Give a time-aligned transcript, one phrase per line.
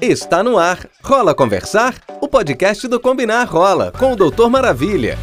[0.00, 0.86] Está no ar.
[1.02, 1.94] Rola Conversar?
[2.20, 5.18] O podcast do Combinar Rola, com o Doutor Maravilha.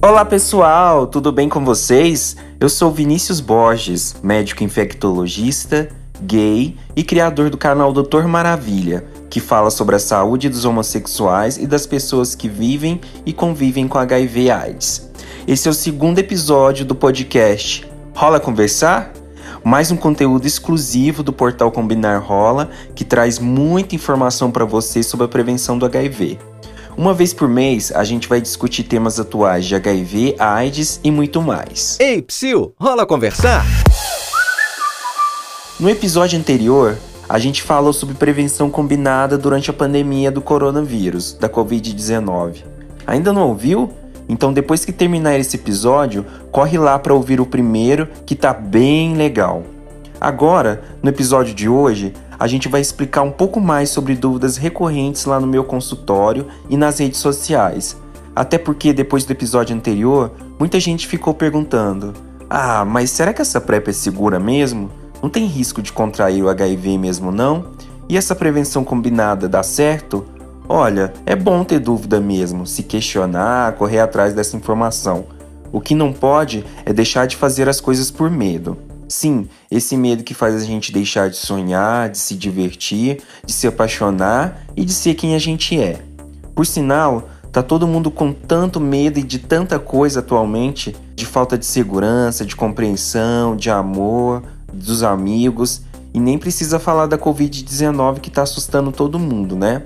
[0.00, 2.36] Olá pessoal, tudo bem com vocês?
[2.60, 5.90] Eu sou Vinícius Borges, médico infectologista,
[6.20, 11.66] gay e criador do canal Doutor Maravilha, que fala sobre a saúde dos homossexuais e
[11.66, 15.10] das pessoas que vivem e convivem com HIV/AIDS.
[15.46, 19.12] Esse é o segundo episódio do podcast Rola Conversar?
[19.62, 25.26] Mais um conteúdo exclusivo do portal Combinar Rola que traz muita informação para você sobre
[25.26, 26.38] a prevenção do HIV.
[26.96, 31.42] Uma vez por mês, a gente vai discutir temas atuais de HIV, AIDS e muito
[31.42, 31.98] mais.
[32.00, 33.64] Ei, Psyu, rola conversar?
[35.78, 36.96] No episódio anterior,
[37.28, 42.64] a gente falou sobre prevenção combinada durante a pandemia do coronavírus, da Covid-19.
[43.06, 43.90] Ainda não ouviu?
[44.26, 49.16] Então, depois que terminar esse episódio, corre lá para ouvir o primeiro, que tá bem
[49.16, 49.64] legal.
[50.18, 55.26] Agora, no episódio de hoje, a gente vai explicar um pouco mais sobre dúvidas recorrentes
[55.26, 57.98] lá no meu consultório e nas redes sociais.
[58.34, 62.14] Até porque depois do episódio anterior, muita gente ficou perguntando:
[62.48, 64.90] "Ah, mas será que essa PrEP é segura mesmo?
[65.22, 67.72] Não tem risco de contrair o HIV mesmo não?
[68.08, 70.26] E essa prevenção combinada dá certo?"
[70.68, 75.26] Olha, é bom ter dúvida mesmo, se questionar, correr atrás dessa informação.
[75.72, 78.76] O que não pode é deixar de fazer as coisas por medo.
[79.08, 83.68] Sim, esse medo que faz a gente deixar de sonhar, de se divertir, de se
[83.68, 86.00] apaixonar e de ser quem a gente é.
[86.52, 91.56] Por sinal, tá todo mundo com tanto medo e de tanta coisa atualmente, de falta
[91.56, 94.42] de segurança, de compreensão, de amor,
[94.72, 95.82] dos amigos,
[96.12, 99.82] e nem precisa falar da Covid-19 que tá assustando todo mundo, né?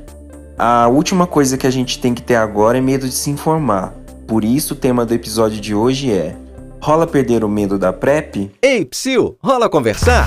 [0.59, 3.95] A última coisa que a gente tem que ter agora é medo de se informar.
[4.27, 6.37] Por isso o tema do episódio de hoje é
[6.83, 8.51] Rola perder o medo da PrEP?
[8.63, 10.27] Ei, Psyu, rola conversar?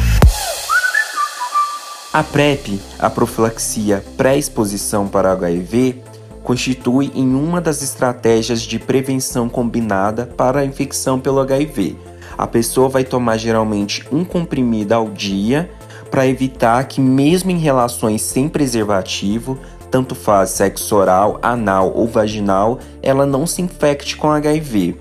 [2.13, 6.03] A PrEP, a profilaxia pré-exposição para HIV,
[6.43, 11.97] constitui em uma das estratégias de prevenção combinada para a infecção pelo HIV.
[12.37, 15.69] A pessoa vai tomar geralmente um comprimido ao dia
[16.09, 19.57] para evitar que, mesmo em relações sem preservativo,
[19.89, 24.95] tanto faz sexo oral, anal ou vaginal, ela não se infecte com HIV.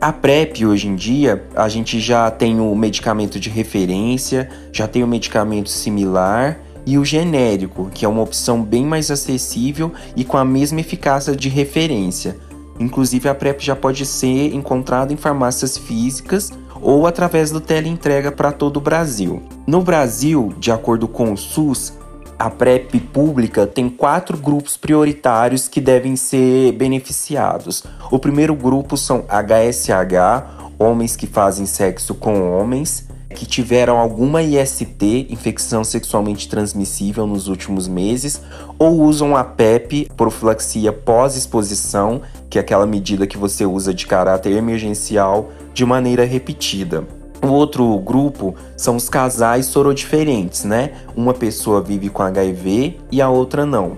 [0.00, 5.02] A PrEP hoje em dia, a gente já tem o medicamento de referência, já tem
[5.02, 10.36] o medicamento similar e o genérico, que é uma opção bem mais acessível e com
[10.36, 12.36] a mesma eficácia de referência.
[12.78, 18.52] Inclusive a PrEP já pode ser encontrada em farmácias físicas ou através do teleentrega para
[18.52, 19.42] todo o Brasil.
[19.66, 21.92] No Brasil, de acordo com o SUS,
[22.38, 27.82] a PrEP pública tem quatro grupos prioritários que devem ser beneficiados.
[28.12, 30.46] O primeiro grupo são HSH,
[30.78, 37.88] homens que fazem sexo com homens, que tiveram alguma IST, infecção sexualmente transmissível, nos últimos
[37.88, 38.40] meses,
[38.78, 44.52] ou usam a PEP, profilaxia pós-exposição, que é aquela medida que você usa de caráter
[44.52, 47.04] emergencial de maneira repetida.
[47.40, 50.90] O outro grupo são os casais sorodiferentes, né?
[51.14, 53.96] Uma pessoa vive com HIV e a outra não.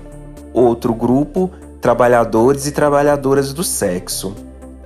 [0.53, 4.35] Outro grupo, trabalhadores e trabalhadoras do sexo.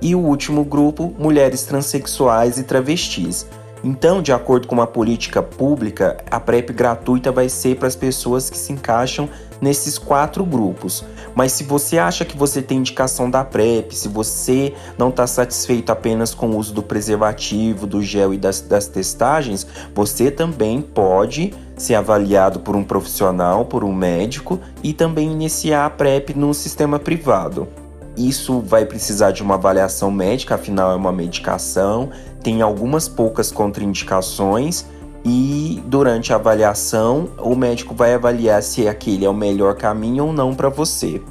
[0.01, 3.45] E o último grupo, mulheres transexuais e travestis.
[3.87, 8.49] Então, de acordo com uma política pública, a PrEP gratuita vai ser para as pessoas
[8.49, 9.29] que se encaixam
[9.61, 11.05] nesses quatro grupos.
[11.35, 15.91] Mas se você acha que você tem indicação da PrEP, se você não está satisfeito
[15.91, 21.53] apenas com o uso do preservativo, do gel e das, das testagens, você também pode
[21.77, 26.97] ser avaliado por um profissional, por um médico e também iniciar a PrEP no sistema
[26.97, 27.84] privado.
[28.17, 32.09] Isso vai precisar de uma avaliação médica, afinal é uma medicação,
[32.41, 34.85] tem algumas poucas contraindicações
[35.25, 40.33] e durante a avaliação o médico vai avaliar se aquele é o melhor caminho ou
[40.33, 41.21] não para você.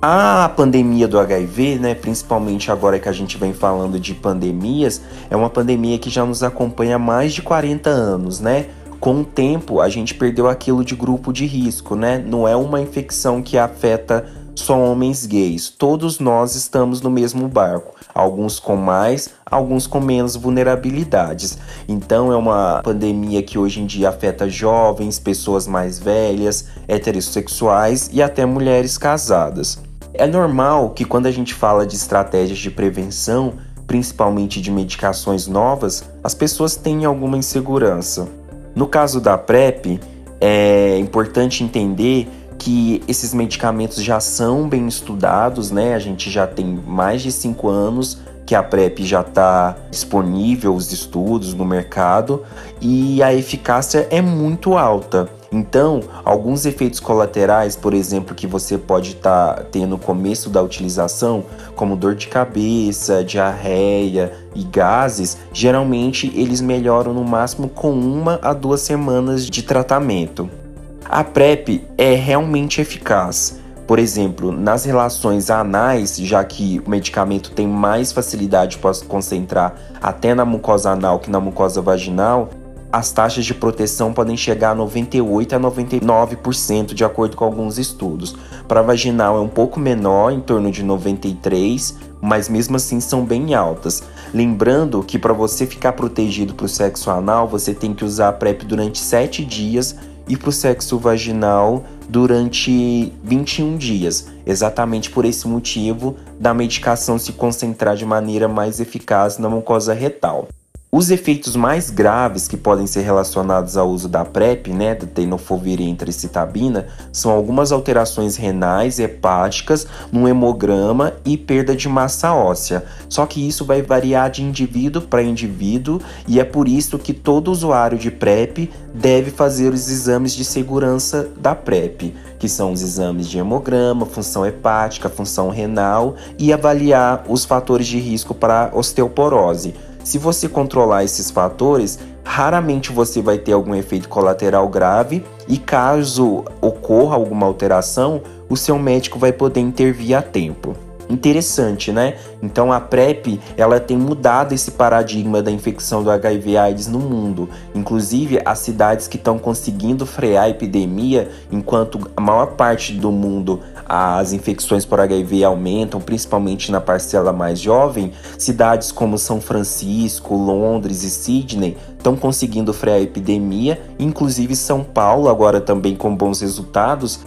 [0.00, 5.00] A pandemia do HIV, né, principalmente agora que a gente vem falando de pandemias,
[5.30, 8.66] é uma pandemia que já nos acompanha há mais de 40 anos, né?
[9.00, 12.18] Com o tempo, a gente perdeu aquilo de grupo de risco, né?
[12.18, 15.68] Não é uma infecção que afeta só homens gays.
[15.68, 21.58] Todos nós estamos no mesmo barco, alguns com mais, alguns com menos vulnerabilidades.
[21.88, 28.22] Então é uma pandemia que hoje em dia afeta jovens, pessoas mais velhas, heterossexuais e
[28.22, 29.78] até mulheres casadas.
[30.12, 33.54] É normal que quando a gente fala de estratégias de prevenção,
[33.86, 38.28] principalmente de medicações novas, as pessoas tenham alguma insegurança.
[38.74, 40.00] No caso da PrEP,
[40.40, 42.28] é importante entender
[42.64, 45.94] que esses medicamentos já são bem estudados, né?
[45.94, 50.90] A gente já tem mais de cinco anos que a PrEP já está disponível, os
[50.90, 52.42] estudos no mercado,
[52.80, 55.28] e a eficácia é muito alta.
[55.52, 60.62] Então, alguns efeitos colaterais, por exemplo, que você pode estar tá tendo no começo da
[60.62, 61.44] utilização,
[61.76, 68.54] como dor de cabeça, diarreia e gases, geralmente eles melhoram no máximo com uma a
[68.54, 70.63] duas semanas de tratamento.
[71.04, 73.60] A PrEP é realmente eficaz.
[73.86, 79.74] Por exemplo, nas relações anais, já que o medicamento tem mais facilidade para se concentrar
[80.02, 82.48] até na mucosa anal que na mucosa vaginal,
[82.90, 88.34] as taxas de proteção podem chegar a 98 a 99% de acordo com alguns estudos.
[88.66, 93.54] Para vaginal é um pouco menor, em torno de 93, mas mesmo assim são bem
[93.54, 94.04] altas.
[94.32, 98.32] Lembrando que para você ficar protegido para o sexo anal, você tem que usar a
[98.32, 99.96] PrEP durante 7 dias
[100.28, 107.32] e para o sexo vaginal durante 21 dias, exatamente por esse motivo da medicação se
[107.32, 110.48] concentrar de maneira mais eficaz na mucosa retal.
[110.96, 115.80] Os efeitos mais graves que podem ser relacionados ao uso da PrEP, né, da tenofovir
[115.80, 122.84] e entricitabina, são algumas alterações renais, hepáticas, no hemograma e perda de massa óssea.
[123.08, 127.50] Só que isso vai variar de indivíduo para indivíduo e é por isso que todo
[127.50, 133.28] usuário de PrEP deve fazer os exames de segurança da PrEP, que são os exames
[133.28, 139.74] de hemograma, função hepática, função renal e avaliar os fatores de risco para osteoporose.
[140.04, 146.44] Se você controlar esses fatores, raramente você vai ter algum efeito colateral grave e caso
[146.60, 150.76] ocorra alguma alteração, o seu médico vai poder intervir a tempo.
[151.14, 152.16] Interessante, né?
[152.42, 157.48] Então a PrEP, ela tem mudado esse paradigma da infecção do HIV/AIDS no mundo.
[157.72, 163.60] Inclusive, as cidades que estão conseguindo frear a epidemia, enquanto a maior parte do mundo
[163.86, 171.04] as infecções por HIV aumentam, principalmente na parcela mais jovem, cidades como São Francisco, Londres
[171.04, 177.20] e Sydney estão conseguindo frear a epidemia, inclusive São Paulo agora também com bons resultados,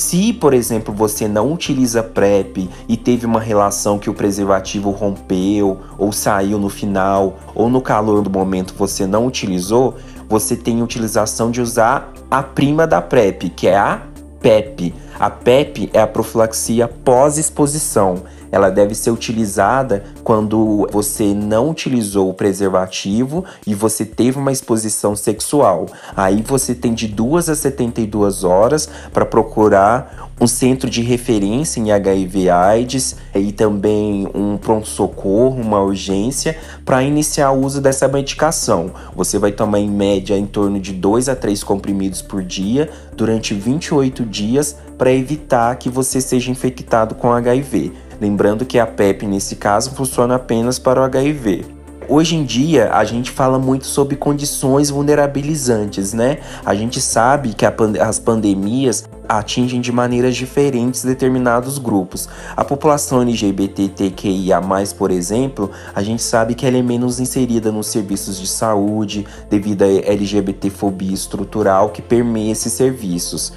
[0.00, 5.78] se, por exemplo, você não utiliza PrEP e teve uma relação que o preservativo rompeu,
[5.98, 10.84] ou saiu no final, ou no calor do momento você não utilizou, você tem a
[10.84, 14.00] utilização de usar a prima da PrEP, que é a
[14.40, 14.94] PEP.
[15.18, 18.22] A PEP é a profilaxia pós-exposição.
[18.52, 25.14] Ela deve ser utilizada quando você não utilizou o preservativo e você teve uma exposição
[25.14, 25.86] sexual.
[26.16, 31.92] Aí você tem de 2 a 72 horas para procurar um centro de referência em
[31.92, 38.90] HIV/AIDS e também um pronto-socorro, uma urgência para iniciar o uso dessa medicação.
[39.14, 43.52] Você vai tomar em média em torno de 2 a 3 comprimidos por dia durante
[43.52, 47.92] 28 dias para evitar que você seja infectado com HIV.
[48.20, 51.64] Lembrando que a PEP nesse caso funciona apenas para o HIV.
[52.06, 56.38] Hoje em dia, a gente fala muito sobre condições vulnerabilizantes, né?
[56.66, 62.28] A gente sabe que as pandemias atingem de maneiras diferentes determinados grupos.
[62.56, 64.60] A população LGBTQIA+,
[64.98, 69.82] por exemplo, a gente sabe que ela é menos inserida nos serviços de saúde devido
[69.82, 73.52] à LGBTfobia estrutural que permeia esses serviços.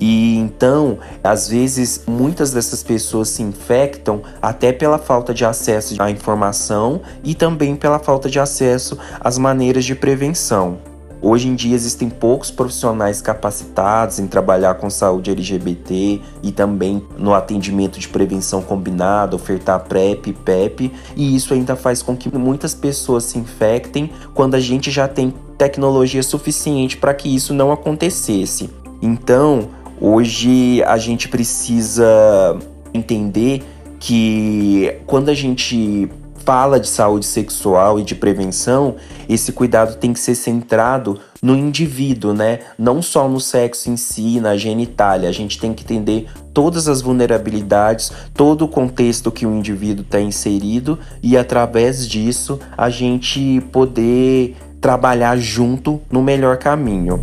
[0.00, 6.10] E então, às vezes, muitas dessas pessoas se infectam até pela falta de acesso à
[6.10, 10.78] informação e também pela falta de acesso às maneiras de prevenção.
[11.20, 17.34] Hoje em dia existem poucos profissionais capacitados em trabalhar com saúde LGBT e também no
[17.34, 22.72] atendimento de prevenção combinada, ofertar PrEP e PEP, e isso ainda faz com que muitas
[22.72, 28.70] pessoas se infectem quando a gente já tem tecnologia suficiente para que isso não acontecesse.
[29.02, 29.70] Então,
[30.00, 32.56] hoje a gente precisa
[32.94, 33.64] entender
[33.98, 36.08] que quando a gente
[36.48, 38.96] fala de saúde sexual e de prevenção,
[39.28, 42.60] esse cuidado tem que ser centrado no indivíduo, né?
[42.78, 45.28] Não só no sexo em si, na genitália.
[45.28, 50.22] A gente tem que entender todas as vulnerabilidades, todo o contexto que o indivíduo está
[50.22, 57.22] inserido e através disso a gente poder trabalhar junto no melhor caminho.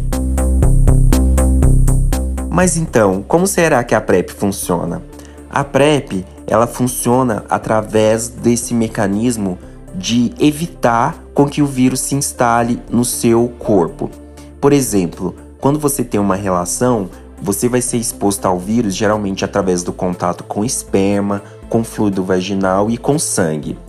[2.51, 5.01] Mas então, como será que a PrEP funciona?
[5.55, 9.57] A PrEP ela funciona através desse mecanismo
[9.95, 14.09] de evitar com que o vírus se instale no seu corpo.
[14.59, 17.09] Por exemplo, quando você tem uma relação,
[17.41, 22.91] você vai ser exposto ao vírus geralmente através do contato com esperma, com fluido vaginal
[22.91, 23.79] e com sangue.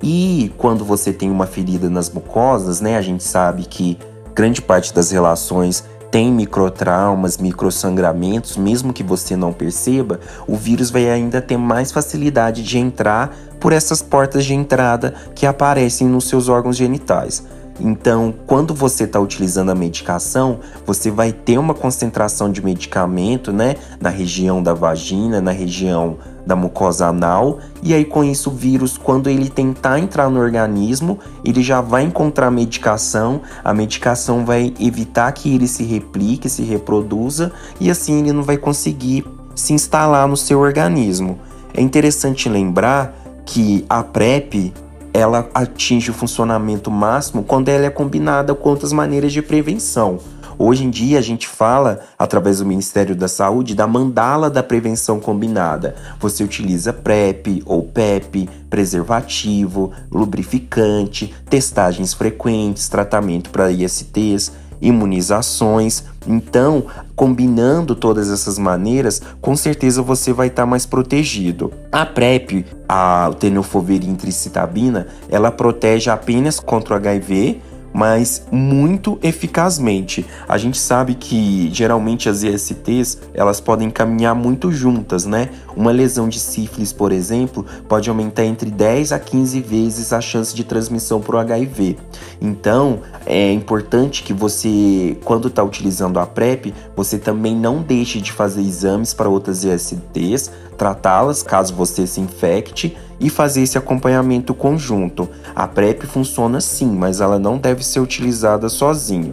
[0.00, 3.98] E quando você tem uma ferida nas mucosas, né, a gente sabe que
[4.36, 11.10] grande parte das relações tem microtraumas, microsangramentos, mesmo que você não perceba, o vírus vai
[11.10, 16.48] ainda ter mais facilidade de entrar por essas portas de entrada que aparecem nos seus
[16.48, 17.44] órgãos genitais.
[17.80, 23.76] Então, quando você está utilizando a medicação, você vai ter uma concentração de medicamento, né,
[24.00, 28.96] na região da vagina, na região da mucosa anal, e aí com isso o vírus,
[28.96, 35.30] quando ele tentar entrar no organismo, ele já vai encontrar medicação, a medicação vai evitar
[35.32, 40.36] que ele se replique, se reproduza, e assim ele não vai conseguir se instalar no
[40.36, 41.38] seu organismo.
[41.74, 43.14] É interessante lembrar
[43.44, 44.72] que a PrEP
[45.12, 50.18] ela atinge o funcionamento máximo quando ela é combinada com outras maneiras de prevenção.
[50.58, 55.20] Hoje em dia a gente fala, através do Ministério da Saúde, da mandala da prevenção
[55.20, 55.94] combinada.
[56.18, 64.50] Você utiliza PrEP ou PEP, preservativo, lubrificante, testagens frequentes, tratamento para ISTs
[64.80, 66.04] imunizações.
[66.26, 66.86] Então,
[67.16, 71.72] combinando todas essas maneiras, com certeza você vai estar tá mais protegido.
[71.90, 77.60] A PrEP, a tenofovir tricitabina, ela protege apenas contra o HIV
[77.92, 80.24] mas muito eficazmente.
[80.48, 85.50] A gente sabe que geralmente as ISTs elas podem caminhar muito juntas, né?
[85.76, 90.54] Uma lesão de sífilis, por exemplo, pode aumentar entre 10 a 15 vezes a chance
[90.54, 91.96] de transmissão para o HIV.
[92.40, 98.32] Então, é importante que você, quando está utilizando a PrEP, você também não deixe de
[98.32, 105.28] fazer exames para outras ISTs, tratá-las caso você se infecte e fazer esse acompanhamento conjunto.
[105.54, 109.32] A PrEP funciona sim, mas ela não deve ser utilizada sozinha.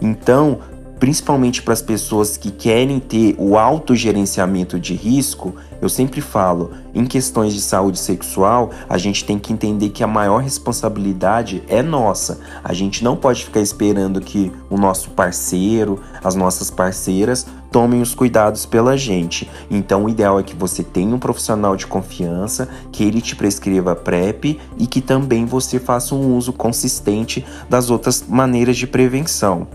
[0.00, 0.60] Então,
[0.98, 7.04] principalmente para as pessoas que querem ter o autogerenciamento de risco, eu sempre falo, em
[7.04, 12.40] questões de saúde sexual, a gente tem que entender que a maior responsabilidade é nossa.
[12.64, 18.14] A gente não pode ficar esperando que o nosso parceiro, as nossas parceiras tomem os
[18.14, 19.48] cuidados pela gente.
[19.70, 23.94] Então, o ideal é que você tenha um profissional de confiança, que ele te prescreva
[23.94, 29.68] PrEP e que também você faça um uso consistente das outras maneiras de prevenção.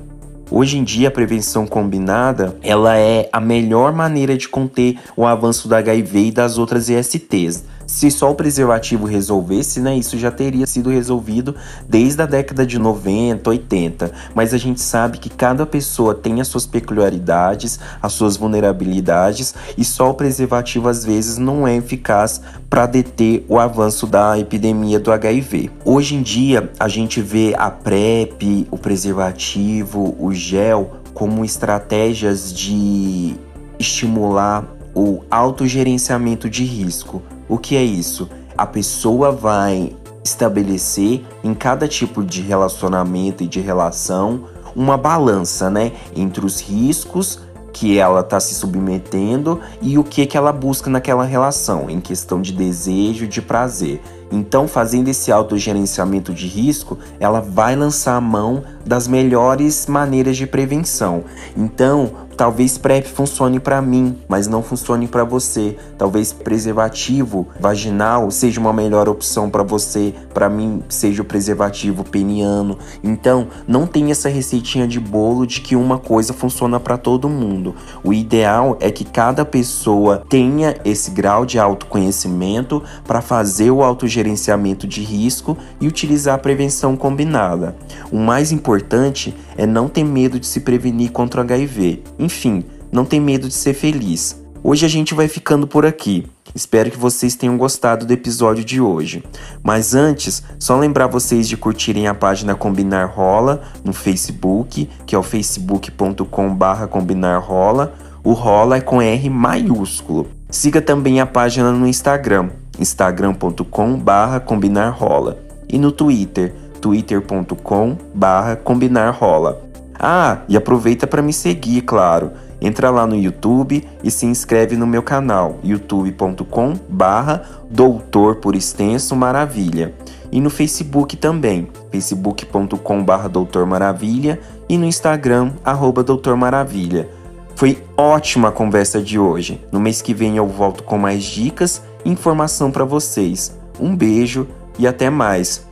[0.51, 5.67] Hoje em dia, a prevenção combinada ela é a melhor maneira de conter o avanço
[5.67, 7.63] da HIV e das outras ISTs.
[7.85, 11.55] Se só o preservativo resolvesse, né, isso já teria sido resolvido
[11.87, 14.11] desde a década de 90, 80.
[14.33, 19.83] Mas a gente sabe que cada pessoa tem as suas peculiaridades, as suas vulnerabilidades, e
[19.83, 25.11] só o preservativo às vezes não é eficaz para deter o avanço da epidemia do
[25.11, 25.71] HIV.
[25.85, 33.35] Hoje em dia, a gente vê a PrEP, o preservativo, o gel como estratégias de
[33.77, 37.21] estimular o autogerenciamento de risco.
[37.47, 38.29] O que é isso?
[38.57, 44.45] A pessoa vai estabelecer em cada tipo de relacionamento e de relação
[44.75, 47.39] uma balança, né, entre os riscos
[47.73, 52.39] que ela está se submetendo e o que que ela busca naquela relação, em questão
[52.39, 53.99] de desejo, de prazer.
[54.31, 60.47] Então, fazendo esse autogerenciamento de risco, ela vai lançar a mão das melhores maneiras de
[60.47, 61.23] prevenção.
[61.57, 65.77] Então, Talvez PrEP funcione para mim, mas não funcione para você.
[65.97, 72.77] Talvez preservativo vaginal seja uma melhor opção para você, para mim seja o preservativo peniano.
[73.03, 77.75] Então, não tem essa receitinha de bolo de que uma coisa funciona para todo mundo.
[78.03, 84.87] O ideal é que cada pessoa tenha esse grau de autoconhecimento para fazer o autogerenciamento
[84.87, 87.75] de risco e utilizar a prevenção combinada.
[88.11, 92.03] O mais importante é não ter medo de se prevenir contra o HIV.
[92.23, 94.41] Enfim, não tem medo de ser feliz.
[94.63, 96.25] Hoje a gente vai ficando por aqui.
[96.55, 99.21] Espero que vocês tenham gostado do episódio de hoje.
[99.61, 105.19] Mas antes, só lembrar vocês de curtirem a página Combinar Rola no Facebook, que é
[105.19, 107.93] o facebook.com/barra Combinar Rola.
[108.23, 110.29] O Rola é com R maiúsculo.
[110.49, 115.39] Siga também a página no Instagram, instagram.com/barra Combinar Rola.
[115.67, 119.72] E no Twitter, twitter.com/barra Combinar Rola.
[120.05, 122.33] Ah, e aproveita para me seguir, claro.
[122.59, 129.15] Entra lá no YouTube e se inscreve no meu canal, youtube.com barra Doutor por extenso
[129.15, 129.93] Maravilha.
[130.29, 137.07] E no Facebook também, facebook.com barra Doutor Maravilha e no Instagram, arroba Doutor Maravilha.
[137.55, 139.63] Foi ótima a conversa de hoje.
[139.71, 143.57] No mês que vem eu volto com mais dicas e informação para vocês.
[143.79, 145.65] Um beijo e até mais.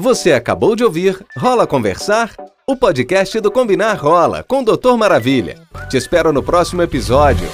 [0.00, 2.32] Você acabou de ouvir Rola Conversar?
[2.64, 5.60] O podcast do Combinar Rola com o Doutor Maravilha.
[5.90, 7.48] Te espero no próximo episódio.